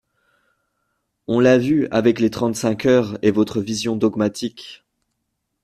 On 1.27 1.39
l’a 1.39 1.59
vu 1.59 1.87
avec 1.91 2.19
les 2.19 2.31
trente-cinq 2.31 2.87
heures 2.87 3.19
et 3.21 3.29
votre 3.29 3.61
vision 3.61 3.95
dogmatique. 3.95 4.83